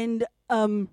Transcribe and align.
And 0.00 0.24
um, 0.48 0.88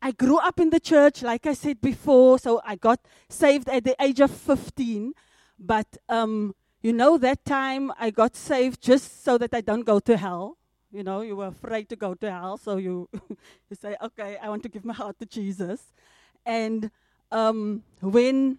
I 0.00 0.12
grew 0.12 0.38
up 0.38 0.60
in 0.60 0.70
the 0.70 0.80
church, 0.92 1.22
like 1.22 1.44
I 1.46 1.54
said 1.54 1.80
before. 1.80 2.38
So 2.38 2.60
I 2.64 2.76
got 2.76 3.00
saved 3.28 3.68
at 3.68 3.82
the 3.84 3.96
age 4.00 4.20
of 4.20 4.30
15. 4.30 5.14
But 5.58 5.88
um, 6.08 6.54
you 6.80 6.92
know, 6.92 7.18
that 7.18 7.44
time 7.44 7.92
I 7.98 8.10
got 8.10 8.36
saved 8.36 8.80
just 8.80 9.24
so 9.24 9.36
that 9.38 9.52
I 9.52 9.60
don't 9.60 9.86
go 9.92 9.98
to 9.98 10.16
hell. 10.16 10.56
You 10.92 11.02
know, 11.02 11.20
you 11.22 11.34
were 11.36 11.48
afraid 11.48 11.88
to 11.90 11.96
go 11.96 12.14
to 12.14 12.30
hell, 12.30 12.56
so 12.56 12.78
you, 12.78 13.08
you 13.68 13.76
say, 13.78 13.94
okay, 14.00 14.38
I 14.42 14.48
want 14.48 14.62
to 14.62 14.70
give 14.70 14.84
my 14.86 14.94
heart 14.94 15.18
to 15.18 15.26
Jesus. 15.26 15.80
And 16.46 16.90
um, 17.30 17.82
when, 18.00 18.58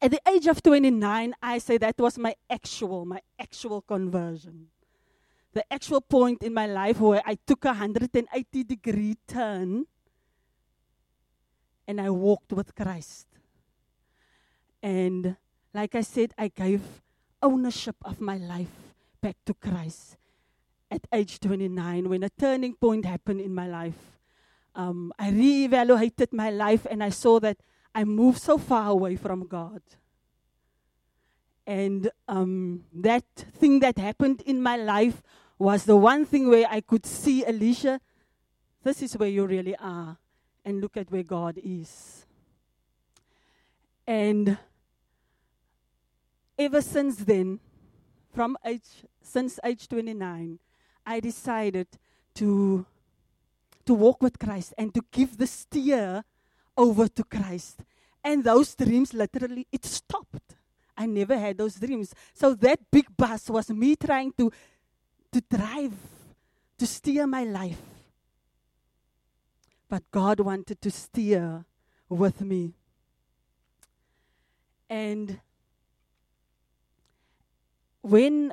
at 0.00 0.12
the 0.12 0.20
age 0.28 0.46
of 0.46 0.62
29, 0.62 1.34
I 1.42 1.58
say 1.58 1.78
that 1.78 1.98
was 1.98 2.16
my 2.16 2.36
actual, 2.48 3.04
my 3.06 3.20
actual 3.40 3.80
conversion. 3.80 4.68
The 5.52 5.70
actual 5.72 6.00
point 6.00 6.42
in 6.42 6.54
my 6.54 6.66
life 6.66 7.00
where 7.00 7.22
I 7.26 7.36
took 7.46 7.64
a 7.64 7.68
180 7.68 8.64
degree 8.64 9.16
turn 9.26 9.86
and 11.86 12.00
I 12.00 12.10
walked 12.10 12.52
with 12.52 12.74
Christ. 12.74 13.26
And 14.82 15.36
like 15.74 15.94
I 15.94 16.00
said, 16.00 16.32
I 16.38 16.48
gave 16.48 16.80
ownership 17.42 17.96
of 18.02 18.20
my 18.20 18.36
life 18.36 18.94
back 19.20 19.36
to 19.46 19.54
Christ 19.54 20.16
at 20.90 21.06
age 21.12 21.40
29 21.40 22.08
when 22.08 22.22
a 22.22 22.30
turning 22.30 22.74
point 22.74 23.04
happened 23.04 23.40
in 23.40 23.54
my 23.54 23.66
life. 23.66 24.18
Um, 24.74 25.12
I 25.18 25.30
reevaluated 25.30 26.32
my 26.32 26.50
life 26.50 26.86
and 26.90 27.02
I 27.02 27.10
saw 27.10 27.40
that 27.40 27.58
I 27.94 28.04
moved 28.04 28.40
so 28.40 28.58
far 28.58 28.90
away 28.90 29.16
from 29.16 29.46
God. 29.46 29.82
And 31.66 32.10
um, 32.26 32.84
that 32.92 33.24
thing 33.36 33.80
that 33.80 33.98
happened 33.98 34.42
in 34.42 34.60
my 34.60 34.76
life 34.76 35.22
was 35.62 35.84
the 35.84 35.96
one 35.96 36.24
thing 36.24 36.48
where 36.48 36.66
I 36.68 36.80
could 36.80 37.06
see 37.06 37.44
Alicia, 37.44 38.00
this 38.82 39.00
is 39.00 39.16
where 39.16 39.28
you 39.28 39.46
really 39.46 39.76
are, 39.76 40.18
and 40.64 40.80
look 40.80 40.96
at 40.96 41.08
where 41.08 41.22
God 41.22 41.56
is. 41.62 42.26
And 44.04 44.58
ever 46.58 46.82
since 46.82 47.16
then, 47.16 47.60
from 48.34 48.58
age 48.64 49.06
since 49.22 49.60
age 49.64 49.86
29, 49.86 50.58
I 51.06 51.20
decided 51.20 51.86
to 52.34 52.84
to 53.84 53.94
walk 53.94 54.20
with 54.20 54.40
Christ 54.40 54.74
and 54.76 54.92
to 54.94 55.02
give 55.12 55.38
the 55.38 55.46
steer 55.46 56.24
over 56.76 57.06
to 57.06 57.22
Christ. 57.22 57.82
And 58.24 58.42
those 58.42 58.74
dreams 58.74 59.14
literally 59.14 59.68
it 59.70 59.84
stopped. 59.84 60.56
I 60.96 61.06
never 61.06 61.38
had 61.38 61.58
those 61.58 61.76
dreams. 61.76 62.14
So 62.34 62.54
that 62.54 62.80
big 62.90 63.06
bus 63.16 63.48
was 63.48 63.70
me 63.70 63.94
trying 63.94 64.32
to 64.38 64.50
to 65.32 65.40
drive 65.40 65.94
to 66.78 66.86
steer 66.86 67.26
my 67.26 67.44
life. 67.44 67.80
But 69.88 70.02
God 70.10 70.40
wanted 70.40 70.80
to 70.80 70.90
steer 70.90 71.64
with 72.08 72.40
me. 72.40 72.74
And 74.88 75.40
when 78.02 78.52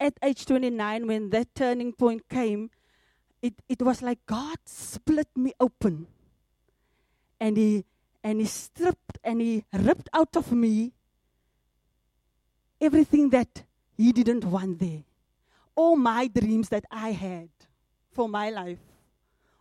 at 0.00 0.14
age 0.22 0.46
29, 0.46 1.06
when 1.06 1.30
that 1.30 1.54
turning 1.54 1.92
point 1.92 2.28
came, 2.28 2.70
it, 3.42 3.54
it 3.68 3.82
was 3.82 4.00
like 4.02 4.18
God 4.26 4.58
split 4.64 5.28
me 5.36 5.52
open. 5.60 6.06
And 7.40 7.56
he 7.56 7.84
and 8.22 8.40
he 8.40 8.46
stripped 8.46 9.18
and 9.22 9.40
he 9.40 9.64
ripped 9.72 10.08
out 10.14 10.34
of 10.36 10.50
me 10.52 10.92
everything 12.80 13.30
that 13.30 13.64
he 13.96 14.12
didn't 14.12 14.44
want 14.44 14.78
there. 14.78 15.02
All 15.76 15.96
my 15.96 16.28
dreams 16.28 16.68
that 16.68 16.84
I 16.90 17.12
had 17.12 17.48
for 18.12 18.28
my 18.28 18.50
life. 18.50 18.78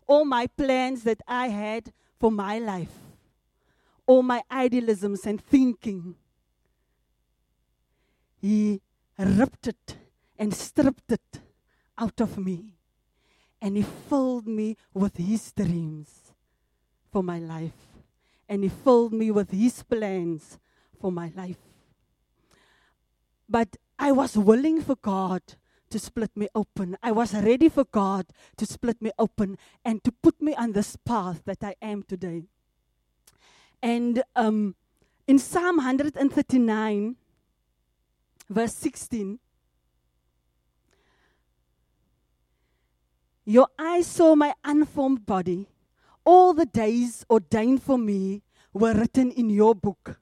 All 0.08 0.26
my 0.26 0.48
plans 0.48 1.04
that 1.04 1.22
I 1.28 1.48
had 1.48 1.92
for 2.20 2.32
my 2.32 2.60
life. 2.60 2.94
All 4.06 4.22
my 4.22 4.42
idealisms 4.52 5.26
and 5.26 5.42
thinking. 5.42 6.16
He 8.42 8.82
ripped 9.18 9.68
it 9.68 9.98
and 10.38 10.54
stripped 10.54 11.12
it 11.12 11.40
out 11.98 12.20
of 12.20 12.38
me. 12.38 12.76
And 13.62 13.78
He 13.78 13.84
filled 13.84 14.48
me 14.48 14.78
with 14.94 15.18
His 15.18 15.52
dreams 15.54 16.34
for 17.12 17.24
my 17.24 17.40
life. 17.40 17.88
And 18.50 18.64
He 18.64 18.70
filled 18.70 19.14
me 19.14 19.32
with 19.32 19.52
His 19.52 19.82
plans 19.84 20.60
for 21.00 21.12
my 21.12 21.32
life. 21.36 21.64
But 23.48 23.78
I 23.98 24.12
was 24.12 24.38
willing 24.38 24.82
for 24.82 24.96
God 24.96 25.42
to 25.94 26.00
split 26.00 26.36
me 26.36 26.48
open. 26.56 26.98
I 27.04 27.12
was 27.12 27.36
ready 27.36 27.70
for 27.70 27.84
God 27.84 28.26
to 28.58 28.66
split 28.66 29.00
me 29.00 29.12
open 29.20 29.60
and 29.86 30.04
to 30.04 30.12
put 30.12 30.42
me 30.42 30.56
on 30.56 30.72
this 30.72 30.96
path 30.96 31.44
that 31.46 31.60
I 31.62 31.76
am 31.84 32.02
today. 32.02 32.46
And 33.80 34.24
um, 34.36 34.74
in 35.28 35.38
Psalm 35.38 35.78
139, 35.78 37.16
verse 38.50 38.74
16. 38.74 39.38
Your 43.46 43.68
eyes 43.78 44.08
saw 44.08 44.34
my 44.34 44.56
unformed 44.64 45.28
body. 45.28 45.68
All 46.26 46.56
the 46.56 46.66
days 46.66 47.24
ordained 47.30 47.84
for 47.84 48.00
me 48.00 48.42
were 48.74 48.96
written 48.96 49.30
in 49.30 49.52
your 49.52 49.76
book 49.76 50.20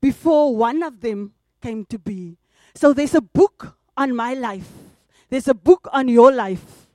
before 0.00 0.56
one 0.56 0.82
of 0.82 1.02
them 1.02 1.34
came 1.62 1.84
to 1.84 2.00
be. 2.00 2.36
So 2.74 2.92
there's 2.92 3.14
a 3.14 3.20
book 3.20 3.78
on 3.96 4.16
my 4.16 4.34
life, 4.34 4.70
there's 5.34 5.48
a 5.48 5.54
book 5.54 5.88
on 5.92 6.06
your 6.06 6.30
life. 6.30 6.86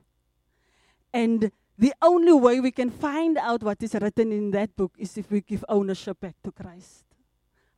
And 1.12 1.52
the 1.76 1.92
only 2.00 2.32
way 2.32 2.58
we 2.58 2.70
can 2.70 2.90
find 2.90 3.36
out 3.36 3.62
what 3.62 3.82
is 3.82 3.92
written 3.92 4.32
in 4.32 4.50
that 4.52 4.74
book 4.76 4.92
is 4.96 5.18
if 5.18 5.30
we 5.30 5.42
give 5.42 5.62
ownership 5.68 6.20
back 6.20 6.36
to 6.44 6.50
Christ. 6.50 7.04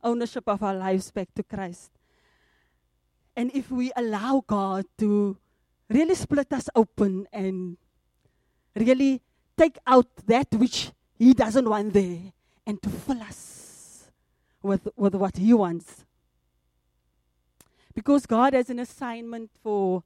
Ownership 0.01 0.47
of 0.47 0.63
our 0.63 0.73
lives 0.73 1.11
back 1.11 1.27
to 1.35 1.43
Christ. 1.43 1.91
And 3.35 3.51
if 3.53 3.69
we 3.71 3.91
allow 3.97 4.41
God 4.47 4.85
to 4.99 5.35
really 5.89 6.15
split 6.15 6.53
us 6.53 6.69
open 6.73 7.27
and 7.33 7.75
really 8.73 9.21
take 9.57 9.77
out 9.85 10.07
that 10.27 10.47
which 10.53 10.91
He 11.19 11.33
doesn't 11.33 11.69
want 11.69 11.91
there 11.91 12.31
and 12.65 12.81
to 12.83 12.89
fill 12.89 13.21
us 13.21 14.05
with, 14.61 14.87
with 14.95 15.15
what 15.15 15.35
He 15.35 15.53
wants. 15.53 16.05
Because 17.93 18.25
God 18.25 18.53
has 18.53 18.69
an 18.69 18.79
assignment 18.79 19.51
for, 19.61 20.03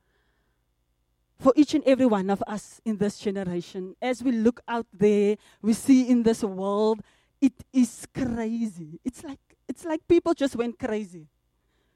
for 1.40 1.54
each 1.56 1.74
and 1.74 1.84
every 1.86 2.06
one 2.06 2.30
of 2.30 2.44
us 2.48 2.82
in 2.84 2.98
this 2.98 3.20
generation. 3.20 3.96
As 4.02 4.24
we 4.24 4.32
look 4.32 4.62
out 4.68 4.88
there, 4.92 5.38
we 5.62 5.74
see 5.74 6.10
in 6.10 6.24
this 6.24 6.44
world, 6.44 7.02
it 7.40 7.54
is 7.72 8.08
crazy. 8.14 9.00
It's 9.06 9.24
like, 9.24 9.40
it's 9.68 9.86
like 9.86 10.08
people 10.08 10.34
just 10.34 10.56
went 10.56 10.80
crazy. 10.80 11.28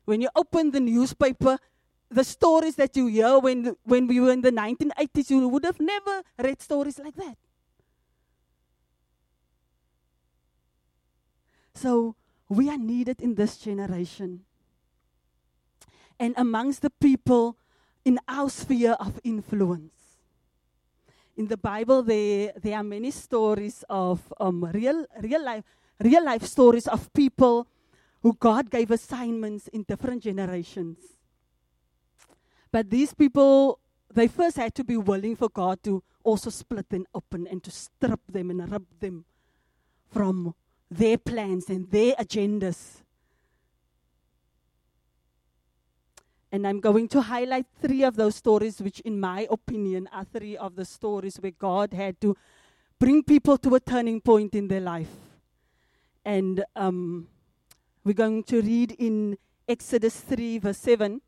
When 0.05 0.21
you 0.21 0.29
open 0.35 0.71
the 0.71 0.79
newspaper, 0.79 1.57
the 2.09 2.23
stories 2.23 2.75
that 2.75 2.95
you 2.95 3.07
hear 3.07 3.39
when, 3.39 3.75
when 3.83 4.05
we 4.07 4.19
were 4.19 4.31
in 4.31 4.41
the 4.41 4.51
1980s, 4.51 5.29
you 5.29 5.47
would 5.47 5.65
have 5.65 5.79
never 5.79 6.21
read 6.37 6.61
stories 6.61 6.99
like 6.99 7.15
that. 7.15 7.37
So 11.73 12.15
we 12.49 12.69
are 12.69 12.77
needed 12.77 13.21
in 13.21 13.35
this 13.35 13.57
generation. 13.57 14.41
And 16.19 16.35
amongst 16.37 16.81
the 16.83 16.91
people 16.91 17.57
in 18.03 18.19
our 18.27 18.49
sphere 18.49 18.93
of 18.99 19.19
influence. 19.23 19.93
In 21.37 21.47
the 21.47 21.57
Bible, 21.57 22.03
there, 22.03 22.53
there 22.61 22.77
are 22.77 22.83
many 22.83 23.11
stories 23.11 23.83
of 23.89 24.21
um, 24.39 24.63
real, 24.73 25.05
real, 25.21 25.43
life, 25.43 25.63
real 25.99 26.23
life 26.23 26.43
stories 26.43 26.87
of 26.87 27.11
people 27.13 27.67
who 28.21 28.33
God 28.39 28.69
gave 28.69 28.91
assignments 28.91 29.67
in 29.69 29.83
different 29.83 30.23
generations. 30.23 30.97
But 32.71 32.89
these 32.89 33.13
people, 33.13 33.79
they 34.13 34.27
first 34.27 34.57
had 34.57 34.75
to 34.75 34.83
be 34.83 34.97
willing 34.97 35.35
for 35.35 35.49
God 35.49 35.81
to 35.83 36.03
also 36.23 36.49
split 36.49 36.89
them 36.89 37.05
open 37.13 37.47
and 37.47 37.63
to 37.63 37.71
strip 37.71 38.21
them 38.29 38.49
and 38.49 38.71
rip 38.71 38.83
them 38.99 39.25
from 40.11 40.53
their 40.89 41.17
plans 41.17 41.69
and 41.69 41.89
their 41.89 42.13
agendas. 42.15 43.01
And 46.51 46.67
I'm 46.67 46.81
going 46.81 47.07
to 47.09 47.21
highlight 47.21 47.65
three 47.81 48.03
of 48.03 48.15
those 48.15 48.35
stories, 48.35 48.81
which, 48.81 48.99
in 49.01 49.19
my 49.19 49.47
opinion, 49.49 50.09
are 50.11 50.25
three 50.25 50.57
of 50.57 50.75
the 50.75 50.83
stories 50.83 51.37
where 51.37 51.53
God 51.57 51.93
had 51.93 52.19
to 52.21 52.35
bring 52.99 53.23
people 53.23 53.57
to 53.59 53.75
a 53.75 53.79
turning 53.79 54.19
point 54.19 54.53
in 54.53 54.67
their 54.67 54.81
life. 54.81 55.11
And 56.25 56.63
um, 56.75 57.29
we're 58.03 58.13
going 58.13 58.43
to 58.43 58.61
read 58.61 58.91
in 58.99 59.37
Exodus 59.67 60.19
3, 60.19 60.59
verse 60.59 60.77
7. 60.77 61.21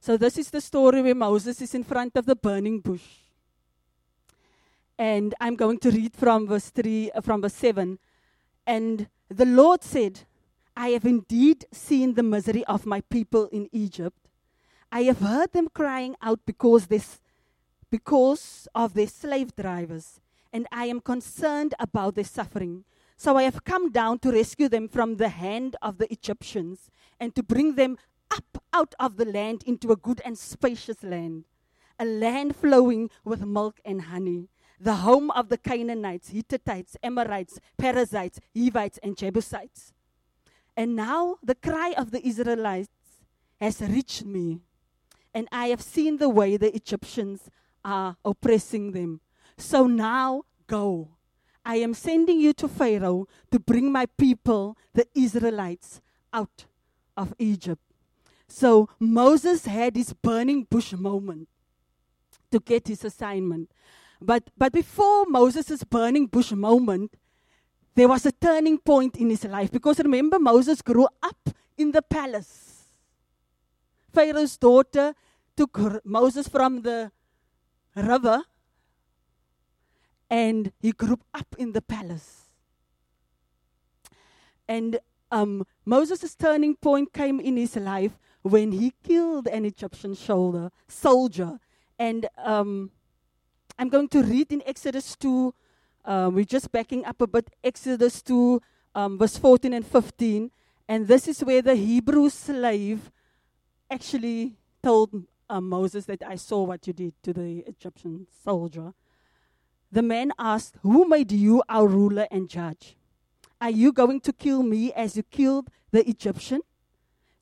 So, 0.00 0.16
this 0.16 0.38
is 0.38 0.50
the 0.50 0.60
story 0.60 1.02
where 1.02 1.14
Moses 1.14 1.60
is 1.60 1.74
in 1.74 1.84
front 1.84 2.16
of 2.16 2.24
the 2.24 2.36
burning 2.36 2.80
bush. 2.80 3.04
And 4.98 5.34
I'm 5.40 5.56
going 5.56 5.78
to 5.80 5.90
read 5.90 6.14
from 6.14 6.46
verse 6.46 6.70
3, 6.70 7.10
uh, 7.10 7.20
from 7.20 7.42
verse 7.42 7.54
7. 7.54 7.98
And 8.66 9.08
the 9.28 9.44
Lord 9.44 9.82
said, 9.82 10.20
I 10.76 10.88
have 10.90 11.06
indeed 11.06 11.64
seen 11.72 12.14
the 12.14 12.22
misery 12.22 12.64
of 12.66 12.84
my 12.84 13.00
people 13.00 13.46
in 13.46 13.68
Egypt. 13.72 14.18
I 14.92 15.04
have 15.04 15.20
heard 15.20 15.52
them 15.52 15.68
crying 15.72 16.16
out 16.20 16.40
because, 16.44 16.88
this, 16.88 17.20
because 17.90 18.68
of 18.74 18.92
their 18.92 19.06
slave 19.06 19.56
drivers, 19.56 20.20
and 20.52 20.66
I 20.70 20.86
am 20.86 21.00
concerned 21.00 21.74
about 21.78 22.14
their 22.14 22.24
suffering. 22.24 22.84
So 23.16 23.36
I 23.38 23.44
have 23.44 23.64
come 23.64 23.90
down 23.90 24.18
to 24.20 24.30
rescue 24.30 24.68
them 24.68 24.88
from 24.88 25.16
the 25.16 25.30
hand 25.30 25.76
of 25.80 25.96
the 25.96 26.12
Egyptians 26.12 26.90
and 27.18 27.34
to 27.34 27.42
bring 27.42 27.76
them 27.76 27.96
up 28.30 28.62
out 28.72 28.94
of 29.00 29.16
the 29.16 29.24
land 29.24 29.62
into 29.64 29.92
a 29.92 29.96
good 29.96 30.20
and 30.24 30.36
spacious 30.36 31.02
land, 31.02 31.44
a 31.98 32.04
land 32.04 32.54
flowing 32.54 33.08
with 33.24 33.46
milk 33.46 33.80
and 33.84 34.02
honey, 34.02 34.48
the 34.78 34.96
home 34.96 35.30
of 35.30 35.48
the 35.48 35.56
Canaanites, 35.56 36.28
Hittites, 36.28 36.98
Amorites, 37.02 37.58
Perizzites, 37.78 38.40
Hivites, 38.54 38.98
and 39.02 39.16
Jebusites. 39.16 39.94
And 40.76 40.94
now 40.94 41.36
the 41.42 41.54
cry 41.54 41.94
of 41.96 42.10
the 42.10 42.26
Israelites 42.26 42.90
has 43.60 43.80
reached 43.80 44.24
me, 44.24 44.60
and 45.32 45.48
I 45.50 45.68
have 45.68 45.80
seen 45.80 46.18
the 46.18 46.28
way 46.28 46.56
the 46.56 46.74
Egyptians 46.74 47.48
are 47.84 48.16
oppressing 48.24 48.92
them. 48.92 49.20
So 49.56 49.86
now 49.86 50.42
go. 50.66 51.08
I 51.64 51.76
am 51.76 51.94
sending 51.94 52.38
you 52.38 52.52
to 52.54 52.68
Pharaoh 52.68 53.26
to 53.50 53.58
bring 53.58 53.90
my 53.90 54.06
people, 54.18 54.76
the 54.92 55.06
Israelites, 55.14 56.00
out 56.32 56.66
of 57.16 57.34
Egypt. 57.38 57.82
So 58.46 58.88
Moses 59.00 59.66
had 59.66 59.96
his 59.96 60.12
burning 60.12 60.64
bush 60.64 60.92
moment 60.92 61.48
to 62.50 62.60
get 62.60 62.88
his 62.88 63.04
assignment. 63.04 63.72
But, 64.20 64.50
but 64.56 64.72
before 64.72 65.24
Moses' 65.26 65.82
burning 65.84 66.26
bush 66.26 66.52
moment, 66.52 67.14
there 67.96 68.08
was 68.08 68.26
a 68.26 68.32
turning 68.32 68.76
point 68.76 69.16
in 69.16 69.30
his 69.30 69.44
life 69.44 69.72
because 69.72 69.98
remember, 69.98 70.38
Moses 70.38 70.82
grew 70.82 71.08
up 71.22 71.48
in 71.78 71.92
the 71.92 72.02
palace. 72.02 72.84
Pharaoh's 74.12 74.58
daughter 74.58 75.14
took 75.56 76.04
Moses 76.04 76.46
from 76.46 76.82
the 76.82 77.10
river 77.96 78.42
and 80.28 80.72
he 80.78 80.92
grew 80.92 81.18
up 81.32 81.56
in 81.58 81.72
the 81.72 81.80
palace. 81.80 82.42
And 84.68 84.98
um, 85.30 85.66
Moses' 85.86 86.34
turning 86.34 86.76
point 86.76 87.14
came 87.14 87.40
in 87.40 87.56
his 87.56 87.76
life 87.76 88.18
when 88.42 88.72
he 88.72 88.92
killed 89.02 89.46
an 89.48 89.64
Egyptian 89.64 90.14
shoulder, 90.14 90.70
soldier. 90.86 91.58
And 91.98 92.28
um, 92.36 92.90
I'm 93.78 93.88
going 93.88 94.08
to 94.08 94.22
read 94.22 94.52
in 94.52 94.62
Exodus 94.66 95.16
2, 95.16 95.54
uh, 96.06 96.30
we're 96.32 96.44
just 96.44 96.70
backing 96.70 97.04
up 97.04 97.20
a 97.20 97.26
bit, 97.26 97.50
Exodus 97.64 98.22
2, 98.22 98.62
um, 98.94 99.18
verse 99.18 99.36
14 99.36 99.72
and 99.72 99.86
15. 99.86 100.50
And 100.88 101.08
this 101.08 101.26
is 101.26 101.42
where 101.42 101.62
the 101.62 101.74
Hebrew 101.74 102.30
slave 102.30 103.10
actually 103.90 104.56
told 104.82 105.24
uh, 105.50 105.60
Moses 105.60 106.04
that 106.06 106.22
I 106.22 106.36
saw 106.36 106.62
what 106.62 106.86
you 106.86 106.92
did 106.92 107.14
to 107.24 107.32
the 107.32 107.64
Egyptian 107.66 108.26
soldier. 108.44 108.92
The 109.90 110.02
man 110.02 110.32
asked, 110.38 110.76
Who 110.82 111.08
made 111.08 111.32
you 111.32 111.62
our 111.68 111.86
ruler 111.86 112.26
and 112.30 112.48
judge? 112.48 112.96
Are 113.60 113.70
you 113.70 113.92
going 113.92 114.20
to 114.20 114.32
kill 114.32 114.62
me 114.62 114.92
as 114.92 115.16
you 115.16 115.22
killed 115.24 115.68
the 115.90 116.08
Egyptian? 116.08 116.60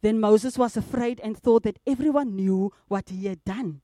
Then 0.00 0.20
Moses 0.20 0.56
was 0.56 0.76
afraid 0.76 1.20
and 1.20 1.36
thought 1.36 1.64
that 1.64 1.78
everyone 1.86 2.36
knew 2.36 2.72
what 2.88 3.08
he 3.08 3.26
had 3.26 3.44
done. 3.44 3.80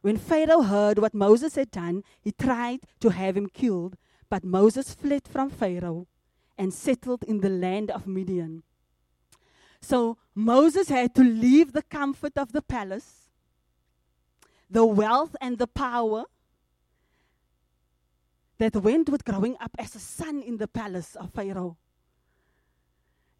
When 0.00 0.16
Pharaoh 0.16 0.62
heard 0.62 0.98
what 0.98 1.14
Moses 1.14 1.56
had 1.56 1.70
done, 1.70 2.04
he 2.20 2.32
tried 2.32 2.80
to 3.00 3.10
have 3.10 3.36
him 3.36 3.48
killed, 3.48 3.96
but 4.30 4.44
Moses 4.44 4.94
fled 4.94 5.26
from 5.26 5.50
Pharaoh 5.50 6.06
and 6.56 6.74
settled 6.74 7.22
in 7.24 7.40
the 7.40 7.48
land 7.48 7.90
of 7.90 8.06
Midian. 8.06 8.62
So 9.80 10.18
Moses 10.34 10.88
had 10.88 11.14
to 11.14 11.22
leave 11.22 11.72
the 11.72 11.82
comfort 11.82 12.36
of 12.36 12.52
the 12.52 12.62
palace, 12.62 13.28
the 14.68 14.84
wealth 14.84 15.36
and 15.40 15.58
the 15.58 15.68
power 15.68 16.24
that 18.58 18.74
went 18.74 19.08
with 19.08 19.24
growing 19.24 19.56
up 19.60 19.70
as 19.78 19.94
a 19.94 20.00
son 20.00 20.42
in 20.42 20.58
the 20.58 20.68
palace 20.68 21.14
of 21.14 21.32
Pharaoh. 21.32 21.76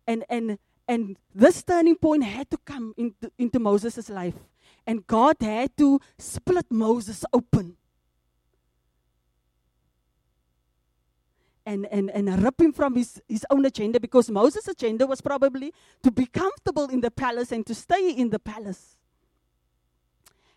And, 0.07 0.25
and, 0.31 0.59
and 0.87 1.19
this 1.35 1.63
turning 1.63 1.97
point 1.97 2.23
had 2.23 2.51
to 2.51 2.59
come 2.65 2.95
into, 2.97 3.31
into 3.37 3.59
Moses' 3.59 4.09
life. 4.09 4.37
And 4.87 5.07
God 5.07 5.37
had 5.41 5.77
to 5.77 6.01
split 6.19 6.67
Moses 6.71 7.25
open. 7.33 7.77
And, 11.69 11.85
and, 11.91 12.11
and 12.11 12.43
rip 12.43 12.59
him 12.63 12.73
from 12.73 12.97
his, 12.97 13.21
his 13.29 13.45
own 13.51 13.67
agenda 13.67 14.01
because 14.01 14.31
Moses' 14.31 14.69
agenda 14.69 15.07
was 15.07 15.21
probably 15.21 15.75
to 16.03 16.11
be 16.11 16.25
comfortable 16.25 16.87
in 16.87 17.03
the 17.03 17.11
palace 17.11 17.53
and 17.53 17.67
to 17.67 17.75
stay 17.75 18.09
in 18.11 18.31
the 18.31 18.39
palace. 18.39 18.97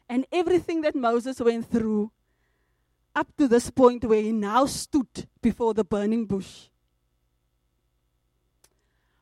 And 0.08 0.26
everything 0.32 0.80
that 0.84 0.96
Moses 0.96 1.42
went 1.42 1.70
through 1.70 2.12
up 3.14 3.28
to 3.38 3.50
this 3.50 3.70
point 3.70 4.06
where 4.06 4.22
he 4.22 4.32
now 4.32 4.66
stood 4.68 5.28
before 5.42 5.74
the 5.74 5.84
burning 5.84 6.26
bush 6.26 6.68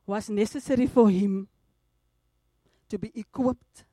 was 0.05 0.29
necessary 0.29 0.85
for 0.85 1.09
him 1.09 1.47
to 2.89 2.99
be 2.99 3.11
equipped 3.15 3.85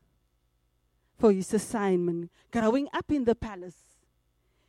for 1.18 1.32
his 1.32 1.54
assignment. 1.54 2.30
Growing 2.50 2.88
up 2.92 3.10
in 3.10 3.24
the 3.24 3.34
palace, 3.34 3.78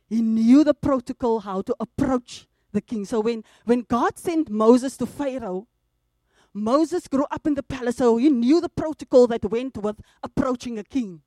he 0.08 0.22
knew 0.22 0.64
the 0.64 0.72
protocol 0.72 1.40
how 1.40 1.60
to 1.60 1.76
approach 1.78 2.46
the 2.78 2.82
king. 2.82 3.04
So 3.04 3.20
when, 3.20 3.42
when 3.64 3.82
God 3.82 4.18
sent 4.18 4.48
Moses 4.48 4.96
to 4.98 5.06
Pharaoh, 5.06 5.66
Moses 6.54 7.08
grew 7.08 7.26
up 7.30 7.46
in 7.46 7.54
the 7.54 7.62
palace, 7.62 7.96
so 7.96 8.16
he 8.16 8.30
knew 8.30 8.60
the 8.60 8.68
protocol 8.68 9.26
that 9.26 9.44
went 9.44 9.76
with 9.76 10.00
approaching 10.22 10.78
a 10.78 10.84
king. 10.84 11.20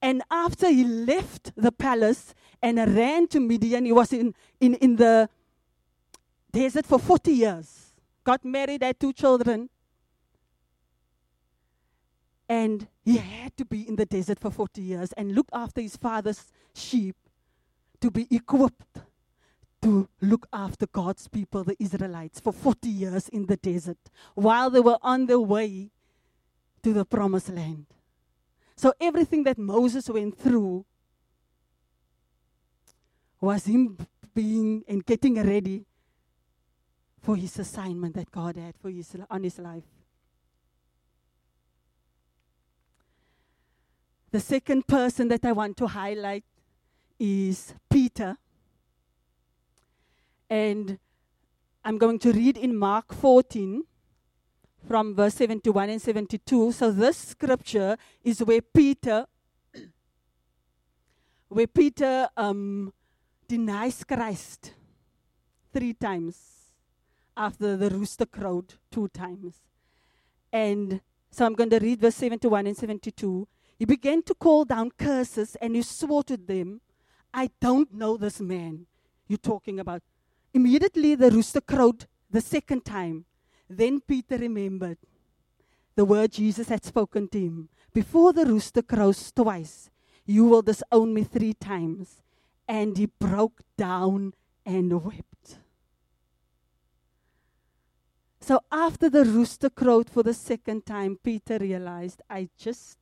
And 0.00 0.22
after 0.30 0.68
he 0.68 0.84
left 0.84 1.52
the 1.54 1.70
palace 1.70 2.34
and 2.60 2.76
ran 2.78 3.28
to 3.28 3.38
Midian, 3.40 3.84
he 3.84 3.92
was 3.92 4.12
in, 4.12 4.34
in, 4.60 4.74
in 4.74 4.96
the 4.96 5.28
desert 6.50 6.86
for 6.86 6.98
40 6.98 7.32
years. 7.32 7.92
Got 8.24 8.44
married, 8.44 8.82
had 8.82 8.98
two 8.98 9.12
children. 9.12 9.68
And 12.48 12.88
he 13.04 13.18
had 13.18 13.56
to 13.58 13.64
be 13.64 13.86
in 13.88 13.96
the 13.96 14.06
desert 14.06 14.40
for 14.40 14.50
40 14.50 14.82
years 14.82 15.12
and 15.12 15.34
look 15.34 15.48
after 15.52 15.80
his 15.80 15.96
father's 15.96 16.50
sheep 16.74 17.16
to 18.00 18.10
be 18.10 18.26
equipped 18.30 18.98
to 19.82 20.08
look 20.20 20.46
after 20.52 20.86
God's 20.86 21.28
people, 21.28 21.64
the 21.64 21.76
Israelites, 21.78 22.40
for 22.40 22.52
40 22.52 22.88
years 22.88 23.28
in 23.28 23.46
the 23.46 23.56
desert 23.56 23.98
while 24.34 24.70
they 24.70 24.80
were 24.80 24.98
on 25.02 25.26
their 25.26 25.40
way 25.40 25.90
to 26.82 26.92
the 26.92 27.04
promised 27.04 27.50
land. 27.50 27.86
So 28.76 28.92
everything 29.00 29.44
that 29.44 29.58
Moses 29.58 30.08
went 30.08 30.38
through 30.38 30.84
was 33.40 33.66
him 33.66 33.98
being 34.34 34.84
and 34.88 35.04
getting 35.04 35.34
ready 35.34 35.84
for 37.20 37.36
his 37.36 37.58
assignment 37.58 38.14
that 38.14 38.30
God 38.30 38.56
had 38.56 38.76
for 38.76 38.90
his 38.90 39.16
on 39.30 39.44
his 39.44 39.58
life. 39.58 39.84
The 44.30 44.40
second 44.40 44.86
person 44.86 45.28
that 45.28 45.44
I 45.44 45.52
want 45.52 45.76
to 45.76 45.86
highlight 45.86 46.44
is 47.18 47.74
Peter. 47.90 48.38
And 50.52 50.98
I'm 51.82 51.96
going 51.96 52.18
to 52.18 52.30
read 52.30 52.58
in 52.58 52.76
Mark 52.76 53.14
14 53.14 53.84
from 54.86 55.14
verse 55.14 55.36
71 55.36 55.88
and 55.88 56.02
72. 56.02 56.72
So 56.72 56.92
this 56.92 57.16
scripture 57.16 57.96
is 58.22 58.44
where 58.44 58.60
Peter, 58.60 59.24
where 61.48 61.66
Peter 61.66 62.28
um, 62.36 62.92
denies 63.48 64.04
Christ 64.04 64.74
three 65.72 65.94
times 65.94 66.36
after 67.34 67.74
the 67.78 67.88
rooster 67.88 68.26
crowed 68.26 68.74
two 68.90 69.08
times. 69.08 69.54
And 70.52 71.00
so 71.30 71.46
I'm 71.46 71.54
going 71.54 71.70
to 71.70 71.78
read 71.78 71.98
verse 71.98 72.16
71 72.16 72.66
and 72.66 72.76
72. 72.76 73.48
He 73.78 73.86
began 73.86 74.22
to 74.24 74.34
call 74.34 74.66
down 74.66 74.90
curses 74.98 75.56
and 75.62 75.74
he 75.74 75.80
swore 75.80 76.24
to 76.24 76.36
them, 76.36 76.82
I 77.32 77.48
don't 77.58 77.94
know 77.94 78.18
this 78.18 78.38
man 78.38 78.84
you're 79.26 79.38
talking 79.38 79.80
about. 79.80 80.02
Immediately 80.54 81.14
the 81.14 81.30
rooster 81.30 81.60
crowed 81.60 82.06
the 82.30 82.40
second 82.40 82.84
time. 82.84 83.24
Then 83.68 84.00
Peter 84.00 84.36
remembered 84.36 84.98
the 85.94 86.04
word 86.04 86.32
Jesus 86.32 86.68
had 86.68 86.84
spoken 86.84 87.28
to 87.28 87.38
him 87.38 87.68
Before 87.92 88.32
the 88.32 88.46
rooster 88.46 88.82
crows 88.82 89.32
twice, 89.32 89.90
you 90.24 90.44
will 90.44 90.62
disown 90.62 91.12
me 91.12 91.24
three 91.24 91.54
times. 91.54 92.22
And 92.66 92.96
he 92.96 93.06
broke 93.06 93.60
down 93.76 94.34
and 94.64 95.04
wept. 95.04 95.58
So 98.40 98.60
after 98.72 99.10
the 99.10 99.24
rooster 99.24 99.70
crowed 99.70 100.08
for 100.08 100.22
the 100.22 100.34
second 100.34 100.86
time, 100.86 101.18
Peter 101.22 101.58
realized, 101.58 102.22
I 102.30 102.48
just, 102.58 102.98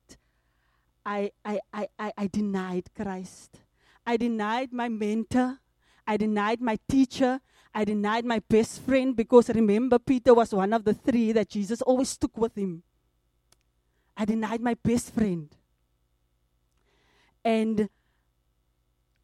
I, 1.05 1.31
I, 1.45 1.59
I, 1.73 1.87
I, 1.97 2.13
I 2.17 2.27
denied 2.27 2.89
Christ. 2.95 3.61
I 4.05 4.17
denied 4.17 4.73
my 4.73 4.89
mentor. 4.89 5.59
I 6.05 6.17
denied 6.17 6.61
my 6.61 6.77
teacher. 6.89 7.39
I 7.73 7.85
denied 7.85 8.25
my 8.25 8.39
best 8.39 8.81
friend 8.81 9.15
because 9.15 9.49
remember, 9.49 9.97
Peter 9.99 10.33
was 10.33 10.53
one 10.53 10.73
of 10.73 10.83
the 10.83 10.93
three 10.93 11.31
that 11.31 11.49
Jesus 11.49 11.81
always 11.81 12.17
took 12.17 12.37
with 12.37 12.57
him. 12.57 12.83
I 14.17 14.25
denied 14.25 14.61
my 14.61 14.73
best 14.73 15.13
friend. 15.13 15.49
And 17.43 17.89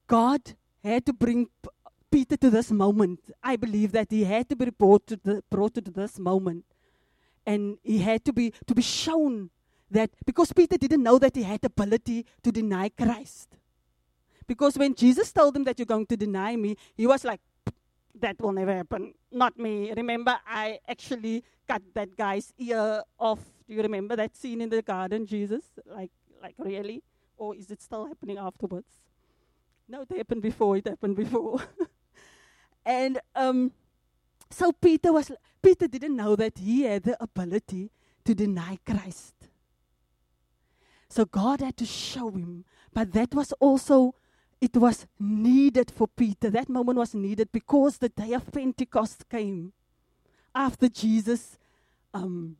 God 0.07 0.41
had 0.83 1.05
to 1.05 1.13
bring 1.13 1.47
Peter 2.09 2.37
to 2.37 2.49
this 2.49 2.71
moment. 2.71 3.19
I 3.43 3.57
believe 3.57 3.91
that 3.91 4.07
he 4.09 4.23
had 4.23 4.47
to 4.49 4.55
be 4.55 4.69
brought 4.69 5.05
to, 5.07 5.19
the, 5.21 5.43
brought 5.49 5.73
to 5.75 5.81
this 5.81 6.17
moment. 6.17 6.65
And 7.45 7.77
he 7.83 7.99
had 7.99 8.23
to 8.25 8.33
be, 8.33 8.53
to 8.65 8.73
be 8.73 8.81
shown 8.81 9.49
that, 9.91 10.09
because 10.25 10.53
Peter 10.53 10.77
didn't 10.77 11.03
know 11.03 11.19
that 11.19 11.35
he 11.35 11.43
had 11.43 11.61
the 11.61 11.67
ability 11.67 12.25
to 12.43 12.51
deny 12.51 12.89
Christ. 12.89 13.56
Because 14.47 14.77
when 14.77 14.95
Jesus 14.95 15.31
told 15.31 15.55
him 15.55 15.63
that 15.65 15.77
you're 15.77 15.85
going 15.85 16.05
to 16.07 16.17
deny 16.17 16.55
me, 16.55 16.77
he 16.95 17.05
was 17.05 17.23
like, 17.23 17.41
that 18.19 18.39
will 18.41 18.53
never 18.53 18.73
happen. 18.73 19.13
Not 19.31 19.57
me. 19.57 19.91
Remember, 19.95 20.37
I 20.47 20.79
actually 20.87 21.43
cut 21.67 21.81
that 21.93 22.15
guy's 22.15 22.53
ear 22.57 23.03
off. 23.19 23.39
Do 23.67 23.73
you 23.73 23.81
remember 23.81 24.15
that 24.15 24.35
scene 24.35 24.61
in 24.61 24.69
the 24.69 24.81
garden, 24.81 25.25
Jesus? 25.25 25.63
Like, 25.85 26.11
like 26.41 26.55
really? 26.57 27.03
Or 27.37 27.55
is 27.55 27.69
it 27.69 27.81
still 27.81 28.07
happening 28.07 28.37
afterwards? 28.37 28.87
No, 29.87 30.01
it 30.01 30.17
happened 30.17 30.41
before. 30.41 30.77
It 30.77 30.87
happened 30.87 31.15
before. 31.15 31.61
and 32.85 33.19
um, 33.35 33.71
so 34.49 34.71
Peter 34.71 35.13
was. 35.13 35.31
Peter 35.61 35.87
didn't 35.87 36.15
know 36.15 36.35
that 36.35 36.57
he 36.57 36.83
had 36.83 37.03
the 37.03 37.21
ability 37.21 37.91
to 38.23 38.33
deny 38.35 38.77
Christ. 38.85 39.33
So 41.09 41.25
God 41.25 41.61
had 41.61 41.77
to 41.77 41.85
show 41.85 42.29
him, 42.29 42.65
but 42.93 43.11
that 43.13 43.33
was 43.33 43.53
also 43.53 44.13
it 44.59 44.75
was 44.75 45.05
needed 45.19 45.91
for 45.91 46.07
Peter. 46.07 46.49
That 46.49 46.69
moment 46.69 46.97
was 46.97 47.13
needed 47.13 47.51
because 47.51 47.97
the 47.97 48.09
day 48.09 48.33
of 48.33 48.51
Pentecost 48.51 49.29
came 49.29 49.73
after 50.53 50.89
Jesus 50.89 51.57
um, 52.13 52.57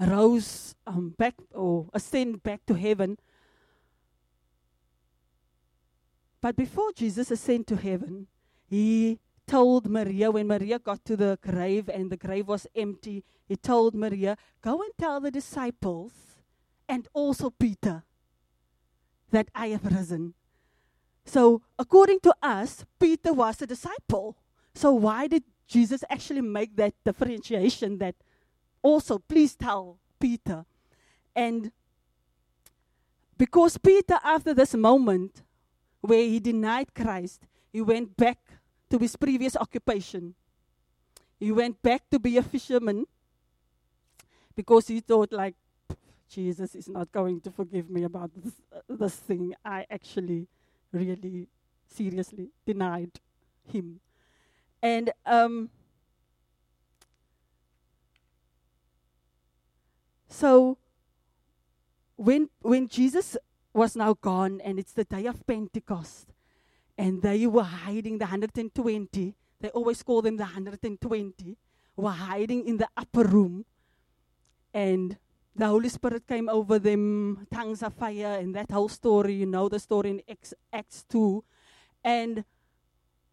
rose 0.00 0.74
um, 0.86 1.14
back 1.16 1.34
or 1.52 1.88
ascended 1.94 2.42
back 2.42 2.66
to 2.66 2.74
heaven. 2.74 3.18
But 6.40 6.56
before 6.56 6.92
Jesus 6.92 7.30
ascended 7.30 7.68
to 7.68 7.76
heaven, 7.76 8.26
he 8.68 9.20
told 9.46 9.88
Maria, 9.88 10.30
when 10.30 10.48
Maria 10.48 10.78
got 10.78 11.04
to 11.04 11.16
the 11.16 11.38
grave 11.40 11.88
and 11.88 12.10
the 12.10 12.16
grave 12.16 12.48
was 12.48 12.66
empty, 12.74 13.24
he 13.46 13.56
told 13.56 13.94
Maria, 13.94 14.36
Go 14.60 14.82
and 14.82 14.90
tell 14.98 15.20
the 15.20 15.30
disciples 15.30 16.12
and 16.88 17.06
also 17.12 17.50
Peter 17.50 18.02
that 19.30 19.48
I 19.54 19.68
have 19.68 19.84
risen. 19.84 20.34
So, 21.26 21.60
according 21.76 22.20
to 22.20 22.34
us, 22.40 22.84
Peter 23.00 23.32
was 23.32 23.60
a 23.60 23.66
disciple. 23.66 24.36
So, 24.74 24.92
why 24.92 25.26
did 25.26 25.42
Jesus 25.66 26.04
actually 26.08 26.40
make 26.40 26.76
that 26.76 26.94
differentiation 27.04 27.98
that 27.98 28.14
also, 28.80 29.18
please 29.18 29.56
tell 29.56 29.98
Peter? 30.20 30.64
And 31.34 31.72
because 33.36 33.76
Peter, 33.76 34.18
after 34.22 34.54
this 34.54 34.74
moment 34.74 35.42
where 36.00 36.22
he 36.22 36.38
denied 36.38 36.94
Christ, 36.94 37.42
he 37.72 37.82
went 37.82 38.16
back 38.16 38.38
to 38.88 38.98
his 38.98 39.16
previous 39.16 39.56
occupation. 39.56 40.34
He 41.40 41.50
went 41.50 41.82
back 41.82 42.08
to 42.10 42.20
be 42.20 42.38
a 42.38 42.42
fisherman 42.42 43.04
because 44.54 44.86
he 44.86 45.00
thought, 45.00 45.32
like, 45.32 45.56
Jesus 46.28 46.74
is 46.74 46.88
not 46.88 47.10
going 47.12 47.40
to 47.42 47.50
forgive 47.50 47.90
me 47.90 48.04
about 48.04 48.30
this, 48.34 48.52
uh, 48.74 48.80
this 48.88 49.16
thing. 49.16 49.54
I 49.64 49.86
actually 49.90 50.48
really 50.92 51.48
seriously 51.86 52.50
denied 52.64 53.20
him. 53.72 54.00
And 54.82 55.10
um, 55.24 55.70
so 60.28 60.78
when 62.16 62.48
when 62.60 62.88
Jesus 62.88 63.36
was 63.72 63.96
now 63.96 64.14
gone 64.14 64.60
and 64.62 64.78
it's 64.78 64.92
the 64.92 65.04
day 65.04 65.26
of 65.26 65.46
Pentecost 65.46 66.32
and 66.96 67.22
they 67.22 67.46
were 67.46 67.62
hiding 67.62 68.18
the 68.18 68.24
120 68.24 69.34
they 69.60 69.68
always 69.70 70.02
call 70.02 70.22
them 70.22 70.36
the 70.36 70.44
120 70.44 71.56
were 71.96 72.10
hiding 72.10 72.66
in 72.66 72.78
the 72.78 72.88
upper 72.96 73.24
room 73.24 73.64
and 74.72 75.18
the 75.56 75.66
Holy 75.66 75.88
Spirit 75.88 76.26
came 76.26 76.48
over 76.48 76.78
them, 76.78 77.46
tongues 77.52 77.82
of 77.82 77.94
fire, 77.94 78.38
and 78.38 78.54
that 78.54 78.70
whole 78.70 78.88
story. 78.88 79.34
You 79.34 79.46
know 79.46 79.68
the 79.68 79.78
story 79.78 80.10
in 80.10 80.22
Acts, 80.28 80.52
Acts 80.72 81.04
2. 81.08 81.42
And 82.04 82.44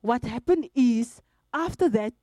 what 0.01 0.23
happened 0.23 0.69
is, 0.73 1.21
after 1.53 1.89
that, 1.89 2.13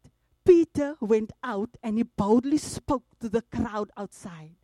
Peter 0.44 0.96
went 1.00 1.32
out 1.44 1.70
and 1.82 1.98
he 1.98 2.02
boldly 2.02 2.58
spoke 2.58 3.04
to 3.20 3.28
the 3.28 3.42
crowd 3.42 3.90
outside. 3.96 4.56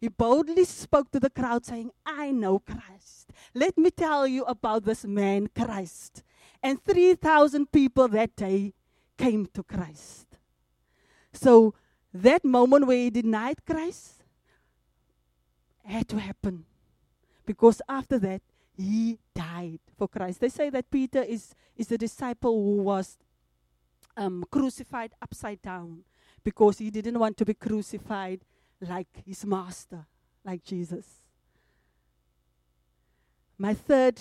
He 0.00 0.08
boldly 0.08 0.64
spoke 0.64 1.10
to 1.12 1.20
the 1.20 1.30
crowd, 1.30 1.64
saying, 1.64 1.90
I 2.04 2.30
know 2.30 2.58
Christ. 2.58 3.30
Let 3.54 3.78
me 3.78 3.90
tell 3.90 4.26
you 4.26 4.44
about 4.44 4.84
this 4.84 5.04
man, 5.04 5.48
Christ. 5.54 6.22
And 6.62 6.82
3,000 6.82 7.72
people 7.72 8.08
that 8.08 8.36
day 8.36 8.74
came 9.16 9.46
to 9.54 9.62
Christ. 9.62 10.26
So, 11.32 11.74
that 12.12 12.44
moment 12.44 12.86
where 12.86 12.98
he 12.98 13.10
denied 13.10 13.64
Christ, 13.64 14.13
had 15.92 16.08
to 16.08 16.18
happen. 16.18 16.64
Because 17.46 17.80
after 17.88 18.18
that, 18.20 18.42
he 18.76 19.18
died 19.34 19.80
for 19.96 20.08
Christ. 20.08 20.40
They 20.40 20.48
say 20.48 20.70
that 20.70 20.90
Peter 20.90 21.22
is, 21.22 21.54
is 21.76 21.92
a 21.92 21.98
disciple 21.98 22.52
who 22.52 22.82
was 22.82 23.18
um, 24.16 24.44
crucified 24.50 25.12
upside 25.22 25.62
down 25.62 26.04
because 26.42 26.78
he 26.78 26.90
didn't 26.90 27.18
want 27.18 27.36
to 27.36 27.44
be 27.44 27.54
crucified 27.54 28.40
like 28.80 29.08
his 29.24 29.44
master, 29.44 30.06
like 30.44 30.64
Jesus. 30.64 31.06
My 33.56 33.74
third 33.74 34.20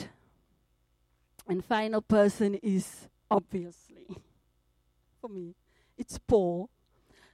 and 1.47 1.63
final 1.65 2.01
person 2.01 2.55
is 2.55 3.07
obviously, 3.29 4.07
for 5.21 5.29
me, 5.29 5.55
it's 5.97 6.19
Paul. 6.19 6.69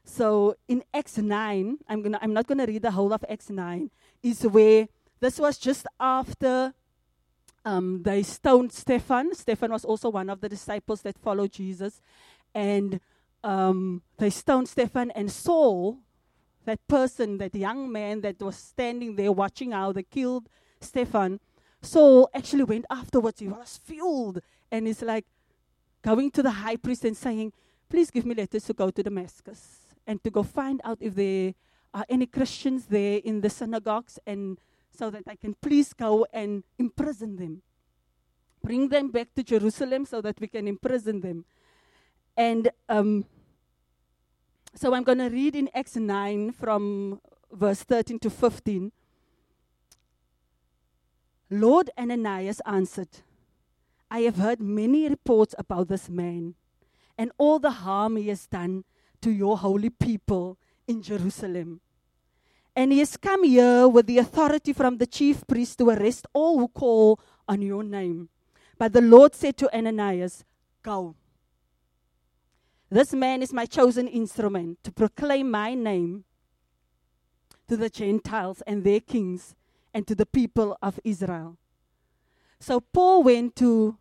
So 0.10 0.56
in 0.68 0.84
Acts 0.92 1.20
9, 1.20 1.78
I'm, 1.88 2.01
gonna, 2.01 2.20
I'm 2.22 2.34
not 2.34 2.48
going 2.48 2.58
to 2.58 2.66
read 2.66 2.82
the 2.82 2.92
whole 2.92 3.13
of 3.13 3.24
Acts 3.30 3.50
9, 3.50 3.92
is 4.24 4.42
where 4.42 4.88
this 5.20 5.39
was 5.39 5.58
just 5.58 5.86
after 6.00 6.74
um, 7.63 8.01
they 8.01 8.24
stoned 8.24 8.74
Stephen. 8.74 9.36
Stephen 9.36 9.72
was 9.72 9.86
also 9.86 10.10
one 10.10 10.30
of 10.32 10.42
the 10.42 10.50
disciples 10.50 11.04
that 11.04 11.18
followed 11.20 11.51
Jesus. 11.51 12.01
And 12.56 13.00
um, 13.44 14.01
they 14.18 14.32
stoned 14.32 14.68
Stephen, 14.68 15.12
and 15.12 15.32
Saul, 15.32 16.00
that 16.66 16.86
person, 16.88 17.38
that 17.38 17.54
young 17.54 17.92
man 17.92 18.22
that 18.22 18.42
was 18.42 18.56
standing 18.56 19.16
there 19.16 19.32
watching 19.32 19.72
how 19.72 19.92
they 19.92 20.04
killed 20.04 20.50
Stephen, 20.82 21.39
Saul 21.84 22.30
actually 22.34 22.63
went 22.63 22.86
afterwards. 22.89 23.39
He 23.39 23.48
was 23.48 23.80
fueled. 23.86 24.42
And 24.72 24.88
he's 24.88 25.04
like 25.04 25.25
going 26.01 26.32
to 26.32 26.42
the 26.42 26.51
high 26.51 26.78
priest 26.78 27.06
and 27.06 27.16
saying, 27.16 27.54
Please 27.89 28.12
give 28.12 28.25
me 28.25 28.36
letters 28.36 28.66
to 28.66 28.74
go 28.74 28.89
to 28.89 29.01
Damascus 29.01 29.88
and 30.10 30.24
to 30.24 30.32
go 30.32 30.42
find 30.42 30.82
out 30.84 30.98
if 31.00 31.13
there 31.13 31.54
are 31.94 32.04
any 32.10 32.25
Christians 32.25 32.88
there 32.88 33.20
in 33.24 33.42
the 33.42 33.50
synagogues 33.50 34.18
and 34.25 34.60
so 34.92 35.12
that 35.12 35.22
I 35.28 35.36
can 35.36 35.56
please 35.62 35.94
go 35.94 36.25
and 36.34 36.63
imprison 36.80 37.36
them. 37.36 37.62
Bring 38.63 38.89
them 38.89 39.12
back 39.12 39.28
to 39.36 39.44
Jerusalem 39.44 40.06
so 40.06 40.20
that 40.22 40.42
we 40.42 40.48
can 40.48 40.68
imprison 40.68 41.22
them. 41.22 41.46
And 42.36 42.72
um, 42.89 43.24
so 44.74 44.96
I'm 44.96 45.04
going 45.04 45.20
to 45.20 45.30
read 45.30 45.56
in 45.56 45.70
Acts 45.75 45.96
9 45.96 46.54
from 46.54 47.22
verse 47.51 47.84
13 47.84 48.18
to 48.20 48.32
15. 48.32 48.92
Lord 51.51 51.92
Ananias 52.00 52.62
answered, 52.66 53.22
I 54.10 54.22
have 54.22 54.38
heard 54.38 54.60
many 54.60 55.08
reports 55.08 55.54
about 55.60 55.88
this 55.88 56.10
man 56.10 56.56
and 57.16 57.32
all 57.38 57.60
the 57.60 57.86
harm 57.86 58.16
he 58.16 58.30
has 58.30 58.48
done 58.48 58.86
to 59.22 59.32
your 59.32 59.58
holy 59.58 59.90
people 59.90 60.58
in 60.88 61.02
Jerusalem. 61.02 61.82
And 62.76 62.92
he 62.92 63.00
has 63.00 63.18
come 63.18 63.44
here 63.44 63.88
with 63.88 64.08
the 64.08 64.20
authority 64.20 64.74
from 64.74 64.98
the 64.98 65.08
chief 65.08 65.46
priest 65.48 65.78
to 65.80 65.90
arrest 65.90 66.28
all 66.34 66.60
who 66.60 66.68
call 66.68 67.20
on 67.48 67.62
your 67.62 67.84
name. 67.84 68.30
But 68.78 68.94
the 68.94 69.02
Lord 69.02 69.36
said 69.36 69.58
to 69.58 69.76
Ananias, 69.76 70.46
Go. 70.82 71.16
This 72.90 73.14
man 73.14 73.42
is 73.44 73.54
my 73.54 73.66
chosen 73.66 74.08
instrument 74.08 74.84
to 74.84 74.92
proclaim 74.92 75.52
my 75.52 75.74
name 75.74 76.24
to 77.68 77.78
the 77.78 77.90
Gentiles 77.90 78.64
and 78.66 78.84
their 78.84 79.00
kings 79.00 79.56
and 79.94 80.08
to 80.08 80.16
the 80.16 80.26
people 80.26 80.78
of 80.82 81.00
Israel. 81.04 81.58
So 82.60 82.80
Paul 82.80 83.24
went 83.24 83.56
to 83.58 83.98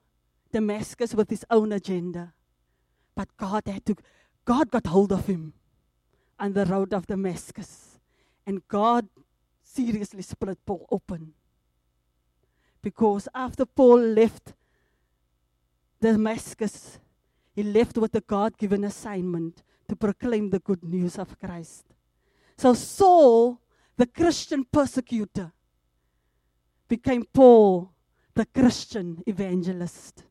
Damascus 0.53 1.15
with 1.15 1.31
his 1.31 1.45
own 1.51 1.73
agenda. 1.73 2.33
But 3.15 3.37
God 3.37 3.65
had 3.67 3.85
to 3.87 3.97
God 4.49 4.71
got 4.71 4.87
hold 4.87 5.13
of 5.13 5.27
him 5.27 5.53
on 6.41 6.55
the 6.55 6.65
road 6.65 6.95
of 6.95 7.07
Damascus. 7.07 7.99
And 8.47 8.67
God 8.67 9.07
seriously 9.63 10.23
split 10.23 10.59
Paul 10.65 10.87
open. 10.91 11.35
Because 12.81 13.29
after 13.35 13.67
Paul 13.67 13.99
left 13.99 14.55
Damascus, 16.01 16.99
he 17.55 17.63
left 17.63 17.99
with 17.99 18.15
a 18.15 18.23
God 18.23 18.57
given 18.57 18.85
assignment 18.85 19.63
to 19.87 19.95
proclaim 19.95 20.49
the 20.49 20.61
good 20.61 20.83
news 20.83 21.19
of 21.19 21.39
Christ. 21.39 21.85
So 22.57 22.73
Saul, 22.73 23.61
the 23.99 24.07
Christian 24.07 24.65
persecutor, 24.65 25.53
became 26.89 27.27
Paul, 27.35 27.93
the 28.33 28.47
Christian 28.47 29.23
evangelist. 29.27 30.25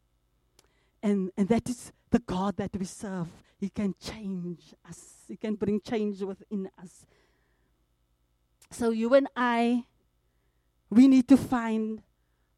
And, 1.03 1.29
and 1.37 1.47
that 1.49 1.69
is 1.69 1.91
the 2.09 2.17
God 2.17 2.57
that 2.57 2.75
we 2.75 2.85
serve. 2.85 3.27
He 3.59 3.69
can 3.69 3.95
change 3.99 4.73
us, 4.87 5.25
He 5.27 5.35
can 5.35 5.55
bring 5.55 5.81
change 5.81 6.21
within 6.21 6.69
us. 6.81 7.05
So, 8.69 8.89
you 8.89 9.13
and 9.13 9.27
I, 9.35 9.85
we 10.89 11.07
need 11.07 11.27
to 11.29 11.37
find 11.37 12.01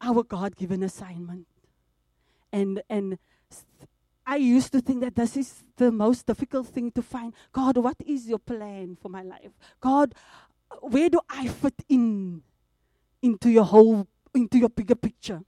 our 0.00 0.22
God 0.22 0.56
given 0.56 0.82
assignment. 0.82 1.46
And, 2.52 2.82
and 2.88 3.18
I 4.26 4.36
used 4.36 4.72
to 4.72 4.80
think 4.80 5.00
that 5.02 5.14
this 5.14 5.36
is 5.36 5.64
the 5.76 5.90
most 5.90 6.26
difficult 6.26 6.68
thing 6.68 6.90
to 6.92 7.02
find. 7.02 7.34
God, 7.52 7.76
what 7.76 7.96
is 8.04 8.28
your 8.28 8.38
plan 8.38 8.96
for 9.00 9.08
my 9.08 9.22
life? 9.22 9.52
God, 9.80 10.14
where 10.80 11.08
do 11.08 11.20
I 11.28 11.48
fit 11.48 11.74
in 11.88 12.42
into 13.22 13.50
your 13.50 13.64
whole, 13.64 14.06
into 14.34 14.58
your 14.58 14.68
bigger 14.68 14.94
picture? 14.94 15.42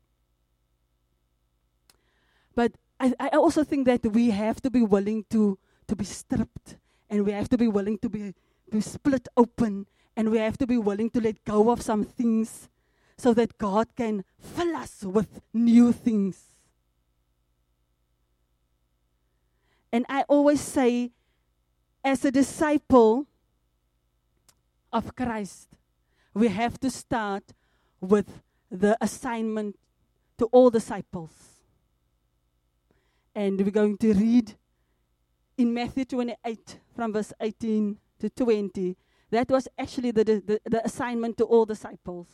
But 2.54 2.72
I, 3.02 3.12
I 3.18 3.28
also 3.30 3.64
think 3.64 3.86
that 3.86 4.06
we 4.06 4.30
have 4.30 4.60
to 4.60 4.70
be 4.70 4.82
willing 4.82 5.24
to, 5.30 5.58
to 5.88 5.96
be 5.96 6.04
stripped 6.04 6.76
and 7.10 7.26
we 7.26 7.32
have 7.32 7.48
to 7.48 7.58
be 7.58 7.66
willing 7.66 7.98
to 7.98 8.08
be, 8.08 8.32
be 8.70 8.80
split 8.80 9.26
open 9.36 9.86
and 10.16 10.30
we 10.30 10.38
have 10.38 10.56
to 10.58 10.68
be 10.68 10.78
willing 10.78 11.10
to 11.10 11.20
let 11.20 11.44
go 11.44 11.70
of 11.70 11.82
some 11.82 12.04
things 12.04 12.68
so 13.18 13.34
that 13.34 13.58
God 13.58 13.88
can 13.96 14.24
fill 14.38 14.76
us 14.76 15.02
with 15.02 15.40
new 15.52 15.90
things. 15.90 16.54
And 19.92 20.06
I 20.08 20.22
always 20.28 20.60
say, 20.60 21.10
as 22.04 22.24
a 22.24 22.30
disciple 22.30 23.26
of 24.92 25.16
Christ, 25.16 25.70
we 26.34 26.48
have 26.48 26.78
to 26.80 26.90
start 26.90 27.52
with 28.00 28.42
the 28.70 28.96
assignment 29.00 29.76
to 30.38 30.44
all 30.46 30.70
disciples. 30.70 31.51
And 33.34 33.60
we're 33.60 33.70
going 33.70 33.96
to 33.98 34.12
read 34.12 34.54
in 35.56 35.72
Matthew 35.72 36.04
28 36.04 36.78
from 36.94 37.12
verse 37.12 37.32
18 37.40 37.98
to 38.20 38.30
20. 38.30 38.96
That 39.30 39.48
was 39.50 39.68
actually 39.78 40.10
the, 40.10 40.24
the, 40.24 40.60
the 40.64 40.84
assignment 40.84 41.38
to 41.38 41.44
all 41.44 41.64
disciples. 41.64 42.26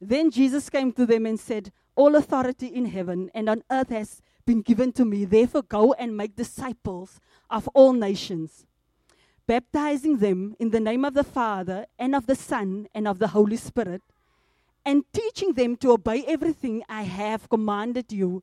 Then 0.00 0.30
Jesus 0.30 0.68
came 0.68 0.92
to 0.92 1.06
them 1.06 1.26
and 1.26 1.38
said, 1.38 1.72
All 1.94 2.16
authority 2.16 2.66
in 2.66 2.86
heaven 2.86 3.30
and 3.34 3.48
on 3.48 3.62
earth 3.70 3.90
has 3.90 4.20
been 4.44 4.60
given 4.60 4.92
to 4.92 5.04
me. 5.04 5.24
Therefore, 5.24 5.62
go 5.62 5.92
and 5.94 6.16
make 6.16 6.36
disciples 6.36 7.20
of 7.48 7.68
all 7.68 7.92
nations, 7.92 8.66
baptizing 9.46 10.18
them 10.18 10.56
in 10.58 10.70
the 10.70 10.80
name 10.80 11.04
of 11.04 11.14
the 11.14 11.24
Father 11.24 11.86
and 11.98 12.14
of 12.14 12.26
the 12.26 12.34
Son 12.34 12.88
and 12.94 13.08
of 13.08 13.18
the 13.18 13.28
Holy 13.28 13.56
Spirit, 13.56 14.02
and 14.84 15.04
teaching 15.12 15.54
them 15.54 15.76
to 15.76 15.92
obey 15.92 16.24
everything 16.26 16.82
I 16.88 17.02
have 17.02 17.48
commanded 17.48 18.12
you. 18.12 18.42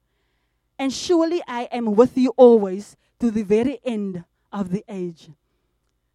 And 0.82 0.92
surely 0.92 1.44
I 1.48 1.70
am 1.72 1.94
with 1.94 2.18
you 2.18 2.34
always 2.38 2.98
to 3.20 3.30
the 3.30 3.44
very 3.44 3.80
end 3.86 4.24
of 4.52 4.72
the 4.72 4.84
age. 4.90 5.30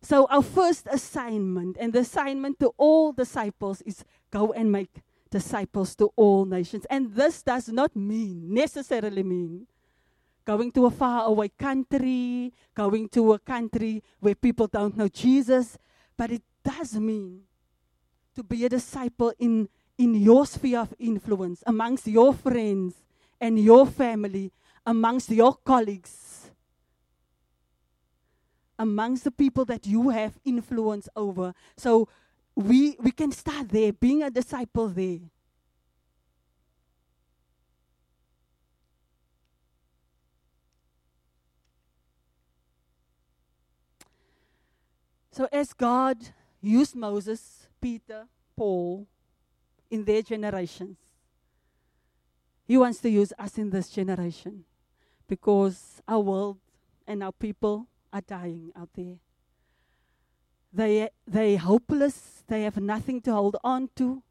So, 0.03 0.27
our 0.27 0.43
first 0.43 0.89
assignment 0.91 1.77
and 1.79 1.93
the 1.93 2.01
assignment 2.01 2.59
to 2.59 2.73
all 2.77 3.13
disciples 3.13 3.81
is 3.83 4.05
go 4.33 4.53
and 4.53 4.73
make 4.73 5.05
disciples 5.31 5.95
to 6.03 6.11
all 6.17 6.45
nations. 6.47 6.85
And 6.91 7.15
this 7.15 7.45
does 7.45 7.69
not 7.69 7.95
mean, 7.95 8.53
necessarily 8.53 9.23
mean, 9.23 9.69
going 10.45 10.73
to 10.73 10.87
a 10.87 10.91
faraway 10.91 11.53
country, 11.57 12.53
going 12.75 13.09
to 13.11 13.35
a 13.35 13.39
country 13.39 14.03
where 14.19 14.35
people 14.35 14.67
don't 14.67 14.97
know 14.97 15.07
Jesus, 15.07 15.79
but 16.17 16.33
it 16.33 16.43
does 16.65 16.99
mean 16.99 17.43
to 18.35 18.43
be 18.43 18.65
a 18.65 18.69
disciple 18.69 19.33
in, 19.39 19.69
in 19.97 20.17
your 20.17 20.45
sphere 20.45 20.81
of 20.81 20.93
influence, 20.99 21.63
amongst 21.69 22.09
your 22.09 22.35
friends 22.35 23.06
and 23.41 23.59
your 23.59 23.87
family, 23.87 24.53
amongst 24.85 25.31
your 25.31 25.55
colleagues, 25.55 26.51
amongst 28.79 29.25
the 29.25 29.31
people 29.31 29.65
that 29.65 29.87
you 29.87 30.11
have 30.11 30.39
influence 30.45 31.09
over. 31.17 31.55
So 31.77 32.09
we, 32.55 32.97
we 33.01 33.11
can 33.11 33.33
start 33.33 33.69
there, 33.69 33.93
being 33.93 34.23
a 34.23 34.31
disciple 34.31 34.89
there. 34.89 35.21
So, 45.37 45.47
as 45.53 45.75
God 45.75 46.17
used 46.63 46.97
Moses, 46.97 47.69
Peter, 47.79 48.27
Paul 48.57 49.07
in 49.91 50.03
their 50.03 50.23
generations, 50.23 50.97
He 52.67 52.77
wants 52.77 52.99
to 53.01 53.09
use 53.09 53.33
us 53.39 53.59
in 53.59 53.71
this 53.71 53.89
generation 53.89 54.65
because 55.29 56.03
our 56.09 56.21
world 56.21 56.59
and 57.07 57.23
our 57.23 57.33
people 57.33 57.87
are 58.13 58.21
dying 58.21 58.73
out 58.77 58.91
there. 58.95 59.17
They, 60.73 61.09
they're 61.27 61.59
hopeless, 61.59 62.43
they 62.49 62.63
have 62.63 62.77
nothing 62.77 63.21
to 63.23 63.33
hold 63.33 63.57
on 63.63 63.89
to, 63.97 64.23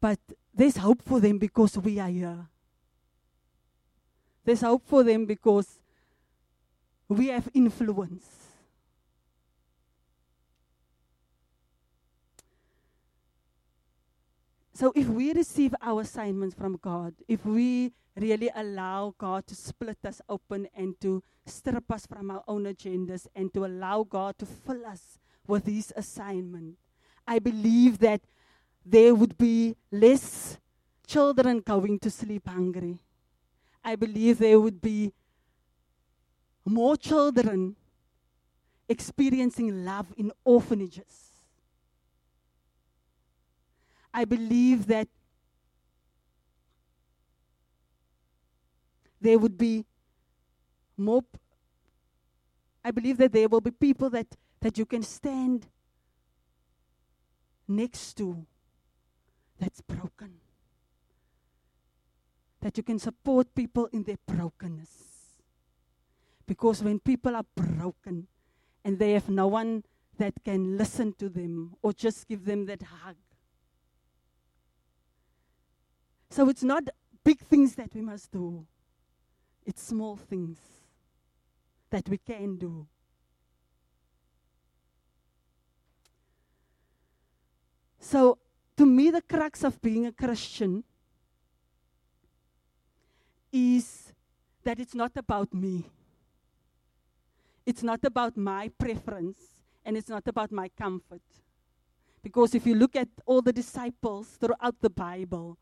but 0.00 0.18
there's 0.54 0.78
hope 0.78 1.02
for 1.02 1.20
them 1.20 1.38
because 1.38 1.76
we 1.78 1.98
are 1.98 2.08
here. 2.08 2.48
There's 4.44 4.62
hope 4.62 4.82
for 4.86 5.02
them 5.02 5.26
because 5.26 5.78
we 7.08 7.28
have 7.28 7.48
influence. 7.54 8.43
So 14.74 14.92
if 14.96 15.06
we 15.06 15.32
receive 15.32 15.72
our 15.80 16.00
assignments 16.00 16.56
from 16.56 16.78
God, 16.82 17.14
if 17.28 17.46
we 17.46 17.92
really 18.16 18.50
allow 18.56 19.14
God 19.16 19.46
to 19.46 19.54
split 19.54 19.98
us 20.04 20.20
open 20.28 20.66
and 20.74 21.00
to 21.00 21.22
strip 21.46 21.88
us 21.92 22.06
from 22.06 22.28
our 22.32 22.42
own 22.48 22.64
agendas 22.64 23.28
and 23.36 23.54
to 23.54 23.66
allow 23.66 24.02
God 24.02 24.36
to 24.38 24.46
fill 24.46 24.84
us 24.84 25.20
with 25.46 25.66
His 25.66 25.92
assignment, 25.96 26.76
I 27.24 27.38
believe 27.38 27.98
that 27.98 28.22
there 28.84 29.14
would 29.14 29.38
be 29.38 29.76
less 29.92 30.58
children 31.06 31.60
going 31.60 32.00
to 32.00 32.10
sleep 32.10 32.48
hungry. 32.48 32.98
I 33.84 33.94
believe 33.94 34.38
there 34.38 34.58
would 34.58 34.80
be 34.80 35.12
more 36.64 36.96
children 36.96 37.76
experiencing 38.88 39.84
love 39.84 40.06
in 40.16 40.32
orphanages. 40.44 41.33
I 44.16 44.24
believe 44.24 44.86
that 44.86 45.08
there 49.20 49.36
would 49.36 49.58
be 49.58 49.84
more. 50.96 51.22
P- 51.22 51.40
I 52.84 52.92
believe 52.92 53.16
that 53.16 53.32
there 53.32 53.48
will 53.48 53.60
be 53.60 53.72
people 53.72 54.08
that, 54.10 54.28
that 54.60 54.78
you 54.78 54.86
can 54.86 55.02
stand 55.02 55.66
next 57.66 58.14
to 58.18 58.46
that's 59.58 59.80
broken. 59.80 60.34
That 62.60 62.76
you 62.76 62.84
can 62.84 63.00
support 63.00 63.52
people 63.52 63.88
in 63.92 64.04
their 64.04 64.18
brokenness. 64.26 64.90
Because 66.46 66.84
when 66.84 67.00
people 67.00 67.34
are 67.34 67.46
broken 67.56 68.28
and 68.84 68.98
they 68.98 69.12
have 69.12 69.28
no 69.28 69.48
one 69.48 69.82
that 70.18 70.34
can 70.44 70.76
listen 70.76 71.14
to 71.14 71.28
them 71.28 71.74
or 71.82 71.92
just 71.92 72.28
give 72.28 72.44
them 72.44 72.66
that 72.66 72.82
hug, 72.82 73.16
so 76.34 76.48
it's 76.48 76.64
not 76.64 76.82
big 77.22 77.38
things 77.38 77.76
that 77.76 77.94
we 77.94 78.00
must 78.00 78.32
do, 78.32 78.66
it's 79.64 79.80
small 79.80 80.16
things 80.16 80.58
that 81.90 82.08
we 82.08 82.18
can 82.18 82.56
do. 82.56 82.88
So, 88.00 88.38
to 88.76 88.84
me, 88.84 89.10
the 89.10 89.22
crux 89.22 89.62
of 89.62 89.80
being 89.80 90.06
a 90.06 90.12
Christian 90.12 90.82
is 93.52 94.12
that 94.64 94.80
it's 94.80 94.96
not 94.96 95.12
about 95.16 95.54
me. 95.54 95.84
It's 97.64 97.84
not 97.84 98.04
about 98.04 98.36
my 98.36 98.72
preference 98.76 99.36
and 99.84 99.96
it's 99.96 100.08
not 100.08 100.26
about 100.26 100.50
my 100.50 100.68
comfort. 100.76 101.22
Because 102.24 102.56
if 102.56 102.66
you 102.66 102.74
look 102.74 102.96
at 102.96 103.08
all 103.24 103.40
the 103.40 103.52
disciples 103.52 104.36
throughout 104.40 104.74
the 104.80 104.90
Bible, 104.90 105.58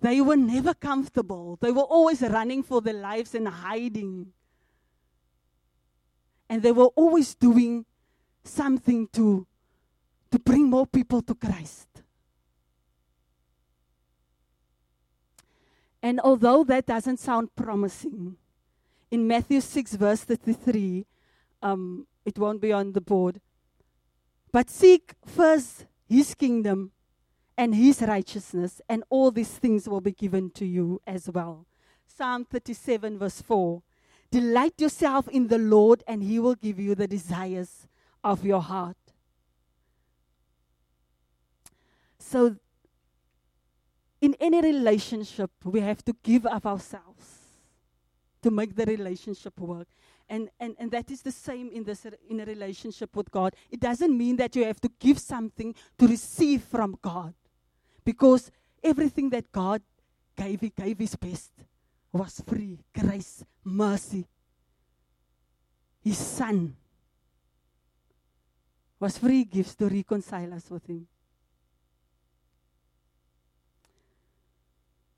they 0.00 0.20
were 0.20 0.36
never 0.36 0.74
comfortable. 0.74 1.58
They 1.60 1.72
were 1.72 1.82
always 1.82 2.20
running 2.22 2.62
for 2.62 2.80
their 2.80 2.94
lives 2.94 3.34
and 3.34 3.48
hiding. 3.48 4.32
And 6.48 6.62
they 6.62 6.72
were 6.72 6.90
always 6.94 7.34
doing 7.34 7.86
something 8.44 9.08
to, 9.14 9.46
to 10.30 10.38
bring 10.38 10.64
more 10.70 10.86
people 10.86 11.22
to 11.22 11.34
Christ. 11.34 11.88
And 16.02 16.20
although 16.20 16.62
that 16.64 16.86
doesn't 16.86 17.18
sound 17.18 17.54
promising, 17.56 18.36
in 19.10 19.26
Matthew 19.26 19.60
6, 19.60 19.94
verse 19.94 20.24
33, 20.24 21.06
um, 21.62 22.06
it 22.24 22.38
won't 22.38 22.60
be 22.60 22.72
on 22.72 22.92
the 22.92 23.00
board. 23.00 23.40
But 24.52 24.70
seek 24.70 25.14
first 25.24 25.86
his 26.08 26.34
kingdom 26.34 26.92
and 27.56 27.74
his 27.74 28.02
righteousness, 28.02 28.80
and 28.88 29.02
all 29.08 29.30
these 29.30 29.50
things 29.50 29.88
will 29.88 30.00
be 30.00 30.12
given 30.12 30.50
to 30.50 30.66
you 30.66 31.00
as 31.06 31.30
well. 31.30 31.66
Psalm 32.06 32.44
37, 32.44 33.18
verse 33.18 33.40
4 33.42 33.82
Delight 34.30 34.80
yourself 34.80 35.28
in 35.28 35.48
the 35.48 35.58
Lord, 35.58 36.02
and 36.06 36.22
he 36.22 36.38
will 36.38 36.54
give 36.54 36.78
you 36.78 36.94
the 36.94 37.06
desires 37.06 37.86
of 38.24 38.44
your 38.44 38.60
heart. 38.60 38.96
So, 42.18 42.56
in 44.20 44.34
any 44.40 44.60
relationship, 44.60 45.50
we 45.62 45.80
have 45.80 46.04
to 46.04 46.16
give 46.22 46.44
of 46.46 46.66
ourselves 46.66 47.36
to 48.42 48.50
make 48.50 48.74
the 48.74 48.84
relationship 48.84 49.58
work. 49.60 49.88
And, 50.28 50.50
and, 50.58 50.74
and 50.78 50.90
that 50.90 51.10
is 51.10 51.22
the 51.22 51.30
same 51.30 51.70
in, 51.70 51.84
this, 51.84 52.04
in 52.28 52.40
a 52.40 52.44
relationship 52.44 53.14
with 53.14 53.30
God. 53.30 53.54
It 53.70 53.78
doesn't 53.80 54.16
mean 54.16 54.36
that 54.36 54.56
you 54.56 54.64
have 54.64 54.80
to 54.80 54.90
give 54.98 55.20
something 55.20 55.74
to 55.98 56.06
receive 56.08 56.62
from 56.62 56.98
God. 57.00 57.34
Because 58.06 58.52
everything 58.84 59.30
that 59.30 59.50
God 59.50 59.82
gave, 60.36 60.60
He 60.60 60.70
gave 60.70 60.96
His 60.96 61.16
best 61.16 61.50
was 62.12 62.40
free 62.46 62.78
grace, 62.96 63.44
mercy. 63.64 64.24
His 66.04 66.16
Son 66.16 66.76
was 69.00 69.18
free 69.18 69.42
gifts 69.42 69.74
to 69.74 69.88
reconcile 69.88 70.54
us 70.54 70.70
with 70.70 70.86
Him. 70.86 71.08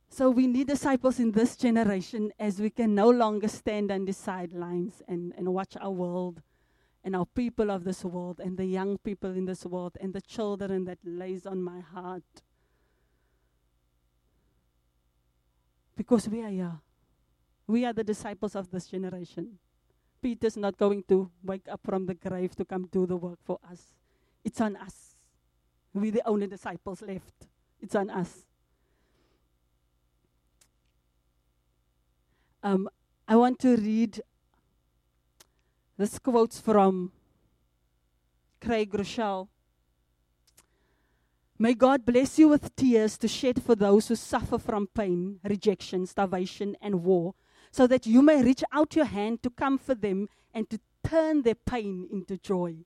So 0.08 0.30
we 0.30 0.46
need 0.46 0.68
disciples 0.68 1.20
in 1.20 1.30
this 1.32 1.56
generation 1.56 2.32
as 2.38 2.58
we 2.58 2.70
can 2.70 2.94
no 2.94 3.10
longer 3.10 3.48
stand 3.48 3.92
on 3.92 4.06
the 4.06 4.14
sidelines 4.14 5.02
and, 5.06 5.34
and 5.36 5.52
watch 5.52 5.76
our 5.78 5.90
world 5.90 6.40
and 7.04 7.14
our 7.14 7.26
people 7.26 7.70
of 7.70 7.84
this 7.84 8.02
world 8.02 8.40
and 8.40 8.56
the 8.56 8.64
young 8.64 8.96
people 8.96 9.30
in 9.30 9.44
this 9.44 9.66
world 9.66 9.98
and 10.00 10.14
the 10.14 10.22
children 10.22 10.86
that 10.86 10.98
lays 11.04 11.44
on 11.44 11.62
my 11.62 11.80
heart. 11.80 12.24
Because 15.98 16.28
we 16.28 16.42
are. 16.42 16.80
We 17.66 17.84
are 17.84 17.92
the 17.92 18.04
disciples 18.04 18.54
of 18.54 18.70
this 18.70 18.86
generation. 18.86 19.58
Peter's 20.22 20.56
not 20.56 20.78
going 20.78 21.02
to 21.08 21.28
wake 21.42 21.66
up 21.68 21.80
from 21.84 22.06
the 22.06 22.14
grave 22.14 22.54
to 22.54 22.64
come 22.64 22.86
do 22.86 23.04
the 23.04 23.16
work 23.16 23.40
for 23.44 23.58
us. 23.68 23.82
It's 24.44 24.60
on 24.60 24.76
us. 24.76 25.16
We're 25.92 26.12
the 26.12 26.22
only 26.24 26.46
disciples 26.46 27.02
left. 27.02 27.48
It's 27.80 27.96
on 27.96 28.10
us. 28.10 28.44
Um, 32.62 32.88
I 33.26 33.34
want 33.34 33.58
to 33.60 33.76
read 33.76 34.20
this 35.96 36.16
quotes 36.20 36.60
from 36.60 37.10
Craig 38.60 38.92
Groeschel. 38.92 39.48
May 41.60 41.74
God 41.74 42.06
bless 42.06 42.38
you 42.38 42.46
with 42.46 42.76
tears 42.76 43.18
to 43.18 43.26
shed 43.26 43.60
for 43.60 43.74
those 43.74 44.06
who 44.06 44.14
suffer 44.14 44.58
from 44.58 44.86
pain, 44.94 45.40
rejection, 45.42 46.06
starvation, 46.06 46.76
and 46.80 47.02
war, 47.02 47.34
so 47.72 47.88
that 47.88 48.06
you 48.06 48.22
may 48.22 48.44
reach 48.44 48.62
out 48.72 48.94
your 48.94 49.06
hand 49.06 49.42
to 49.42 49.50
comfort 49.50 50.00
them 50.00 50.28
and 50.54 50.70
to 50.70 50.78
turn 51.02 51.42
their 51.42 51.56
pain 51.56 52.06
into 52.12 52.38
joy. 52.38 52.76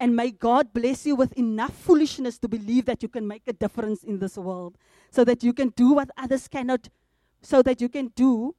And 0.00 0.16
may 0.16 0.30
God 0.30 0.72
bless 0.72 1.04
you 1.04 1.16
with 1.16 1.34
enough 1.34 1.74
foolishness 1.74 2.38
to 2.38 2.48
believe 2.48 2.86
that 2.86 3.02
you 3.02 3.10
can 3.10 3.28
make 3.28 3.42
a 3.46 3.52
difference 3.52 4.02
in 4.02 4.20
this 4.20 4.38
world, 4.38 4.78
so 5.10 5.22
that 5.24 5.44
you 5.44 5.52
can 5.52 5.68
do 5.76 5.92
what 5.92 6.10
others 6.16 6.48
cannot, 6.48 6.88
so 7.42 7.60
that 7.60 7.82
you 7.82 7.90
can 7.90 8.08
do 8.16 8.54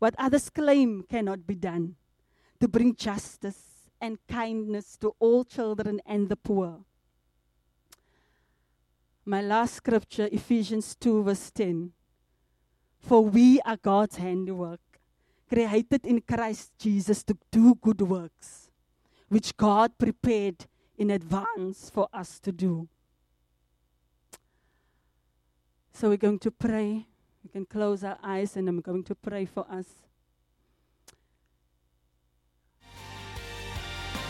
what 0.00 0.14
others 0.18 0.50
claim 0.50 1.02
cannot 1.08 1.46
be 1.46 1.54
done, 1.54 1.94
to 2.60 2.68
bring 2.68 2.94
justice 2.94 3.88
and 4.02 4.18
kindness 4.28 4.98
to 4.98 5.14
all 5.18 5.44
children 5.44 5.98
and 6.04 6.28
the 6.28 6.36
poor. 6.36 6.84
My 9.24 9.40
last 9.40 9.74
scripture, 9.74 10.28
Ephesians 10.32 10.96
2, 10.96 11.22
verse 11.22 11.50
10. 11.52 11.92
For 12.98 13.24
we 13.24 13.60
are 13.60 13.76
God's 13.76 14.16
handiwork, 14.16 14.80
created 15.48 16.04
in 16.04 16.22
Christ 16.22 16.72
Jesus 16.78 17.22
to 17.24 17.38
do 17.52 17.76
good 17.76 18.00
works, 18.00 18.70
which 19.28 19.56
God 19.56 19.96
prepared 19.96 20.66
in 20.98 21.10
advance 21.10 21.88
for 21.88 22.08
us 22.12 22.40
to 22.40 22.50
do. 22.50 22.88
So 25.92 26.08
we're 26.08 26.16
going 26.16 26.40
to 26.40 26.50
pray. 26.50 27.06
We 27.44 27.50
can 27.52 27.66
close 27.66 28.02
our 28.02 28.18
eyes 28.24 28.56
and 28.56 28.68
I'm 28.68 28.80
going 28.80 29.04
to 29.04 29.14
pray 29.14 29.44
for 29.44 29.66
us. 29.70 29.86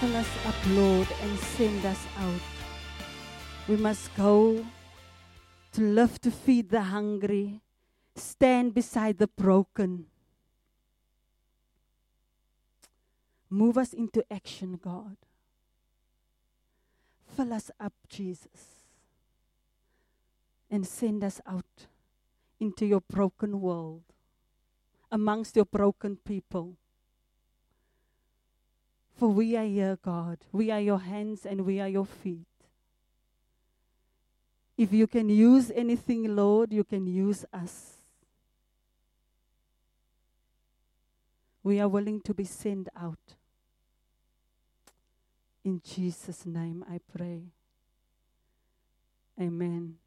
Fill 0.01 0.17
us 0.17 0.29
up, 0.47 0.55
Lord, 0.69 1.09
and 1.23 1.39
send 1.39 1.85
us 1.87 2.05
out. 2.19 2.41
We 3.69 3.77
must 3.77 4.15
go 4.17 4.65
to 5.73 5.81
live 5.81 6.21
to 6.21 6.31
feed 6.31 6.69
the 6.71 6.83
hungry, 6.83 7.61
stand 8.15 8.75
beside 8.75 9.19
the 9.19 9.27
broken. 9.27 10.07
Move 13.49 13.79
us 13.79 13.93
into 13.93 14.25
action, 14.31 14.79
God. 14.83 15.17
Fill 17.37 17.53
us 17.53 17.71
up, 17.81 17.95
Jesus, 18.09 18.85
and 20.71 20.87
send 20.87 21.25
us 21.25 21.41
out 21.47 21.87
into 22.61 22.87
your 22.87 23.01
broken 23.01 23.61
world, 23.61 24.03
amongst 25.11 25.57
your 25.57 25.65
broken 25.65 26.17
people. 26.17 26.77
For 29.17 29.29
we 29.29 29.57
are 29.57 29.65
here, 29.65 29.99
God. 30.03 30.39
We 30.53 30.71
are 30.71 30.81
your 30.81 31.01
hands 31.01 31.47
and 31.47 31.65
we 31.65 31.81
are 31.81 31.89
your 31.89 32.07
feet. 32.07 32.52
If 34.77 34.93
you 34.93 35.07
can 35.07 35.29
use 35.29 35.71
anything, 35.75 36.35
Lord, 36.35 36.73
you 36.73 36.85
can 36.85 37.07
use 37.07 37.45
us. 37.53 37.97
We 41.63 41.79
are 41.81 41.89
willing 41.89 42.21
to 42.23 42.35
be 42.35 42.45
sent 42.45 42.89
out. 43.01 43.37
In 45.65 45.81
Jesus' 45.85 46.45
name 46.45 46.85
I 46.91 46.99
pray. 47.17 47.43
Amen. 49.41 50.02